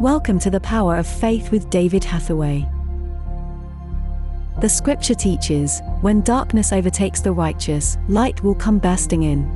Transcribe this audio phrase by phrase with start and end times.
[0.00, 2.68] Welcome to the Power of Faith with David Hathaway.
[4.60, 9.48] The scripture teaches when darkness overtakes the righteous, light will come bursting in.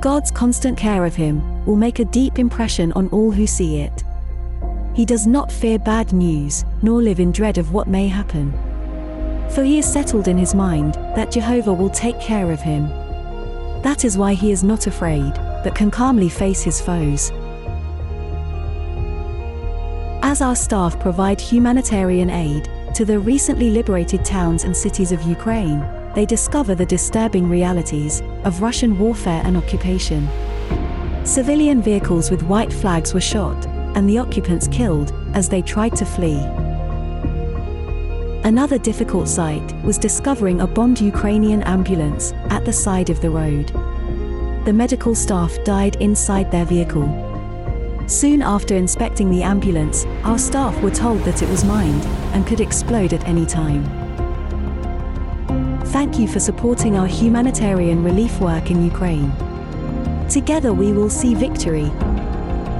[0.00, 4.04] God's constant care of him will make a deep impression on all who see it.
[4.94, 8.52] He does not fear bad news, nor live in dread of what may happen.
[9.50, 12.86] For he is settled in his mind that Jehovah will take care of him.
[13.82, 15.32] That is why he is not afraid,
[15.64, 17.32] but can calmly face his foes.
[20.22, 25.80] As our staff provide humanitarian aid to the recently liberated towns and cities of Ukraine,
[26.14, 30.28] they discover the disturbing realities of Russian warfare and occupation.
[31.24, 36.04] Civilian vehicles with white flags were shot, and the occupants killed as they tried to
[36.04, 36.40] flee.
[38.44, 43.68] Another difficult sight was discovering a bombed Ukrainian ambulance at the side of the road.
[44.64, 47.27] The medical staff died inside their vehicle.
[48.08, 52.60] Soon after inspecting the ambulance, our staff were told that it was mined and could
[52.60, 53.84] explode at any time.
[55.88, 59.30] Thank you for supporting our humanitarian relief work in Ukraine.
[60.26, 61.92] Together we will see victory.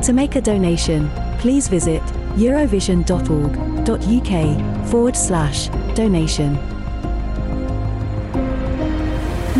[0.04, 2.02] To make a donation, please visit
[2.36, 6.54] eurovision.org.uk forward slash donation.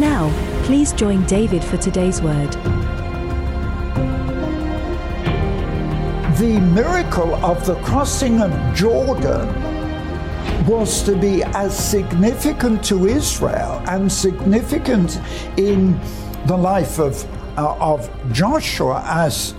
[0.01, 0.33] Now,
[0.65, 2.57] please join David for today's word.
[6.39, 9.49] The miracle of the crossing of Jordan
[10.67, 15.21] was to be as significant to Israel and significant
[15.57, 15.99] in
[16.47, 17.25] the life of,
[17.59, 19.57] uh, of Joshua as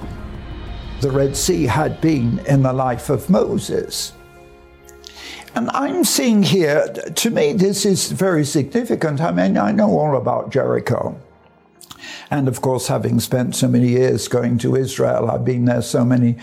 [1.01, 4.13] the Red Sea had been in the life of Moses.
[5.55, 9.19] And I'm seeing here, to me, this is very significant.
[9.19, 11.19] I mean, I know all about Jericho.
[12.31, 16.05] And of course, having spent so many years going to Israel, I've been there so
[16.05, 16.37] many,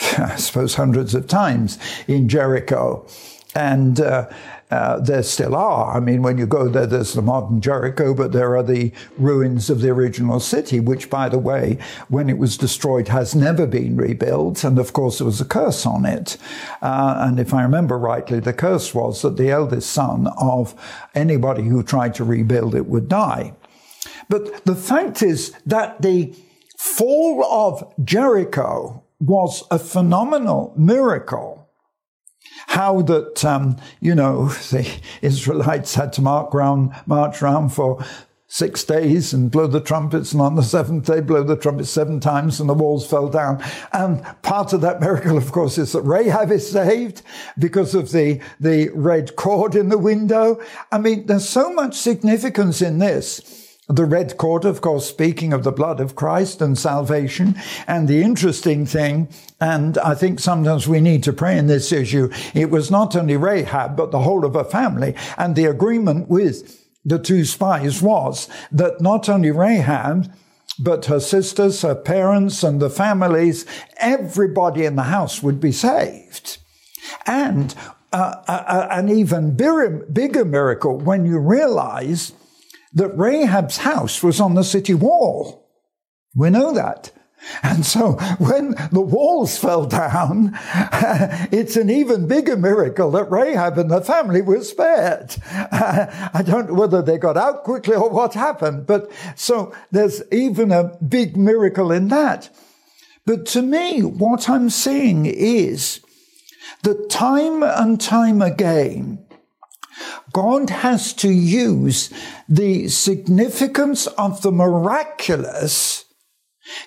[0.18, 3.06] I suppose, hundreds of times in Jericho.
[3.54, 4.30] And uh,
[4.70, 5.96] uh, there still are.
[5.96, 9.68] I mean, when you go there, there's the modern Jericho, but there are the ruins
[9.68, 13.96] of the original city, which, by the way, when it was destroyed, has never been
[13.96, 14.62] rebuilt.
[14.62, 16.36] And of course, there was a curse on it.
[16.80, 20.74] Uh, and if I remember rightly, the curse was that the eldest son of
[21.14, 23.54] anybody who tried to rebuild it would die.
[24.28, 26.32] But the fact is that the
[26.76, 31.60] fall of Jericho was a phenomenal miracle
[32.68, 34.88] how that, um, you know, the
[35.22, 38.04] Israelites had to mark round, march around for
[38.46, 42.18] six days and blow the trumpets, and on the seventh day, blow the trumpets seven
[42.18, 43.62] times, and the walls fell down.
[43.92, 47.22] And part of that miracle, of course, is that Rahab is saved
[47.58, 50.60] because of the, the red cord in the window.
[50.90, 53.59] I mean, there's so much significance in this.
[53.90, 57.56] The red cord, of course, speaking of the blood of Christ and salvation.
[57.88, 59.28] And the interesting thing,
[59.60, 63.36] and I think sometimes we need to pray in this issue, it was not only
[63.36, 65.16] Rahab, but the whole of her family.
[65.36, 70.32] And the agreement with the two spies was that not only Rahab,
[70.78, 76.58] but her sisters, her parents, and the families, everybody in the house would be saved.
[77.26, 77.74] And
[78.12, 82.32] uh, uh, uh an even bigger miracle when you realize
[82.92, 85.68] that Rahab's house was on the city wall.
[86.34, 87.12] We know that.
[87.62, 90.52] And so when the walls fell down,
[91.50, 95.36] it's an even bigger miracle that Rahab and the family were spared.
[95.50, 100.70] I don't know whether they got out quickly or what happened, but so there's even
[100.70, 102.50] a big miracle in that.
[103.24, 106.00] But to me, what I'm seeing is
[106.82, 109.24] that time and time again,
[110.32, 112.10] God has to use
[112.48, 116.04] the significance of the miraculous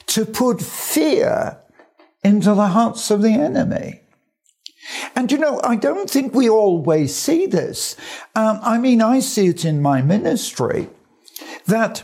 [0.07, 1.59] to put fear
[2.23, 4.01] into the hearts of the enemy.
[5.15, 7.95] And you know, I don't think we always see this.
[8.35, 10.89] Um, I mean, I see it in my ministry
[11.65, 12.03] that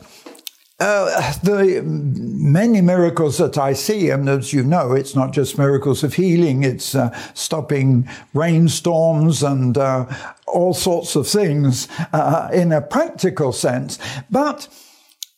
[0.80, 6.04] uh, the many miracles that I see, and as you know, it's not just miracles
[6.04, 10.06] of healing, it's uh, stopping rainstorms and uh,
[10.54, 14.00] all sorts of things uh, in a practical sense.
[14.30, 14.68] But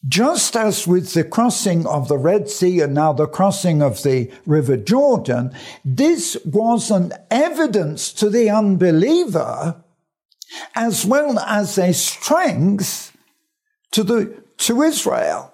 [0.07, 4.31] just as with the crossing of the Red Sea and now the crossing of the
[4.45, 5.53] River Jordan,
[5.85, 9.83] this was an evidence to the unbeliever
[10.75, 13.15] as well as a strength
[13.91, 15.53] to the to Israel.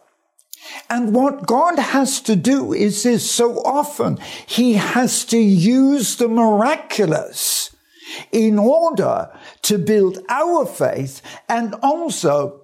[0.89, 6.27] And what God has to do is this so often he has to use the
[6.27, 7.66] miraculous
[8.31, 9.29] in order
[9.63, 12.61] to build our faith and also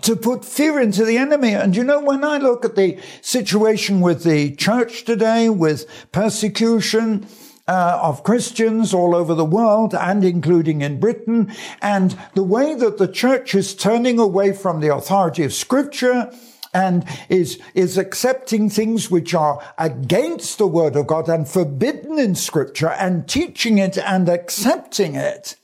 [0.00, 1.54] to put fear into the enemy.
[1.54, 7.26] And you know, when I look at the situation with the church today, with persecution,
[7.68, 11.52] uh, of Christians all over the world and including in Britain.
[11.80, 16.32] And the way that the church is turning away from the authority of scripture
[16.72, 22.34] and is, is accepting things which are against the word of God and forbidden in
[22.34, 25.56] scripture and teaching it and accepting it.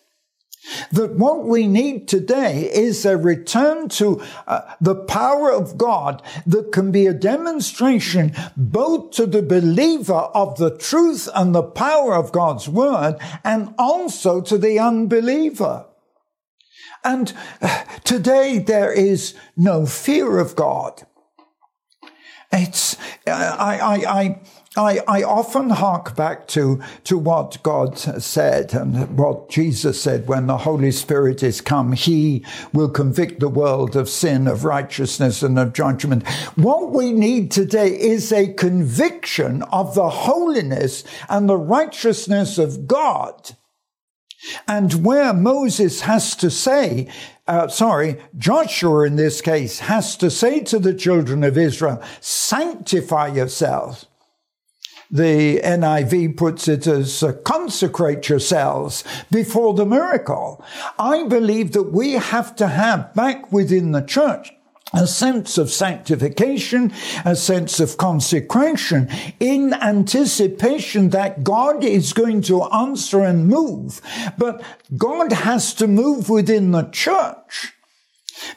[0.93, 6.73] That what we need today is a return to uh, the power of God that
[6.73, 12.33] can be a demonstration both to the believer of the truth and the power of
[12.33, 15.88] God's word and also to the unbeliever.
[17.05, 21.07] And uh, today there is no fear of God.
[22.51, 22.97] It's,
[23.27, 24.41] uh, I, I, I,
[24.77, 30.47] I, I often hark back to, to what God said and what Jesus said when
[30.47, 31.93] the Holy Spirit is come.
[31.93, 36.27] He will convict the world of sin, of righteousness, and of judgment.
[36.57, 43.57] What we need today is a conviction of the holiness and the righteousness of God.
[44.67, 47.09] And where Moses has to say,
[47.47, 53.29] uh, sorry, Joshua in this case has to say to the children of Israel, sanctify
[53.29, 54.07] yourselves.
[55.11, 60.63] The NIV puts it as uh, consecrate yourselves before the miracle.
[60.99, 64.53] I believe that we have to have back within the church
[64.93, 66.93] a sense of sanctification,
[67.25, 69.09] a sense of consecration
[69.39, 74.01] in anticipation that God is going to answer and move.
[74.39, 74.63] But
[74.97, 77.75] God has to move within the church.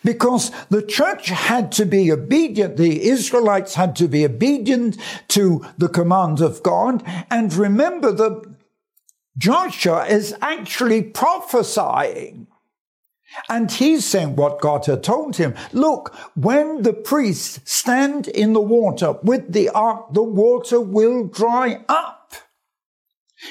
[0.03, 4.97] Because the church had to be obedient, the Israelites had to be obedient
[5.29, 7.03] to the command of God.
[7.31, 8.55] And remember that
[9.37, 12.47] Joshua is actually prophesying
[13.49, 15.55] and he's saying what God had told him.
[15.71, 21.83] Look, when the priests stand in the water with the ark, the water will dry
[21.87, 22.33] up.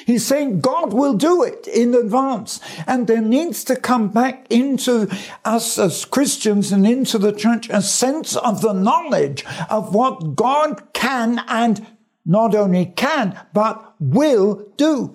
[0.05, 2.61] He's saying God will do it in advance.
[2.87, 5.09] And there needs to come back into
[5.43, 10.93] us as Christians and into the church a sense of the knowledge of what God
[10.93, 11.85] can and
[12.25, 15.13] not only can, but will do.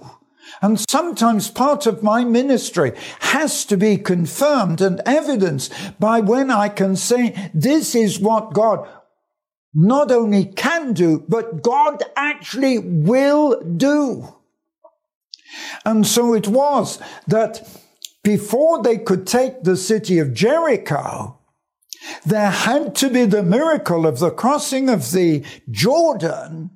[0.62, 6.68] And sometimes part of my ministry has to be confirmed and evidenced by when I
[6.68, 8.88] can say, this is what God
[9.74, 14.34] not only can do, but God actually will do.
[15.84, 17.68] And so it was that
[18.24, 21.38] before they could take the city of Jericho,
[22.24, 26.70] there had to be the miracle of the crossing of the Jordan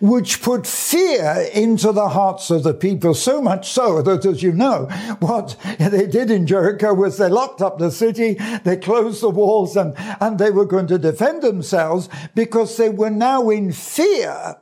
[0.00, 4.52] which put fear into the hearts of the people, so much so that, as you
[4.52, 4.86] know,
[5.20, 8.34] what they did in Jericho was they locked up the city,
[8.64, 13.10] they closed the walls, and, and they were going to defend themselves because they were
[13.10, 14.56] now in fear.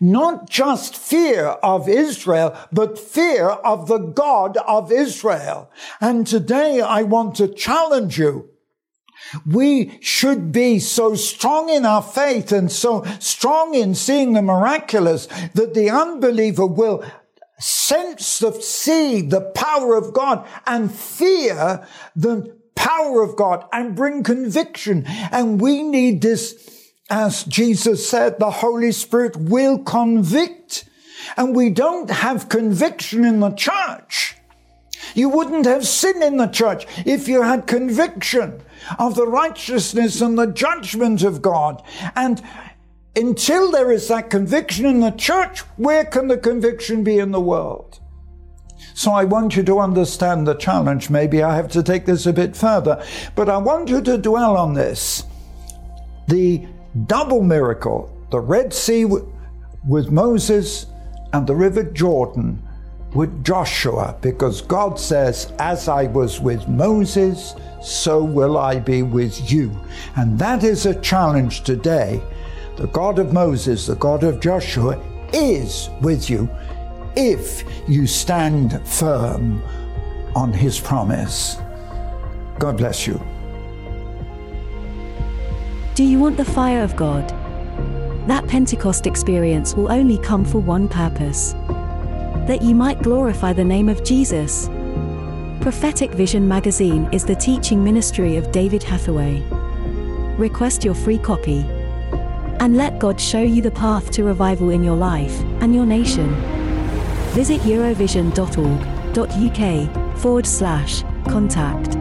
[0.00, 5.70] Not just fear of Israel, but fear of the God of Israel.
[6.00, 8.50] And today I want to challenge you
[9.46, 15.26] we should be so strong in our faith and so strong in seeing the miraculous
[15.54, 17.04] that the unbeliever will
[17.58, 24.22] sense the see the power of God and fear the power of God and bring
[24.22, 25.04] conviction.
[25.32, 30.88] And we need this, as Jesus said, the Holy Spirit will convict.
[31.36, 34.27] And we don't have conviction in the church.
[35.18, 38.62] You wouldn't have sin in the church if you had conviction
[39.00, 41.82] of the righteousness and the judgment of God.
[42.14, 42.40] And
[43.16, 47.40] until there is that conviction in the church, where can the conviction be in the
[47.40, 47.98] world?
[48.94, 51.10] So I want you to understand the challenge.
[51.10, 54.56] Maybe I have to take this a bit further, but I want you to dwell
[54.56, 55.24] on this.
[56.28, 56.64] The
[57.06, 60.86] double miracle, the Red Sea with Moses
[61.32, 62.62] and the River Jordan
[63.14, 69.50] with Joshua, because God says, As I was with Moses, so will I be with
[69.50, 69.70] you.
[70.16, 72.22] And that is a challenge today.
[72.76, 76.48] The God of Moses, the God of Joshua, is with you
[77.16, 79.62] if you stand firm
[80.36, 81.56] on his promise.
[82.58, 83.20] God bless you.
[85.94, 87.28] Do you want the fire of God?
[88.28, 91.54] That Pentecost experience will only come for one purpose
[92.48, 94.70] that you might glorify the name of Jesus.
[95.60, 99.42] Prophetic Vision magazine is the teaching ministry of David Hathaway.
[100.38, 101.66] Request your free copy.
[102.58, 106.34] And let God show you the path to revival in your life and your nation.
[107.34, 111.92] Visit eurovision.org.uk forward slash contact.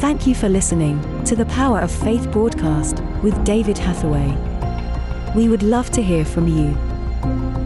[0.00, 4.36] Thank you for listening to the Power of Faith broadcast with David Hathaway.
[5.36, 6.76] We would love to hear from you.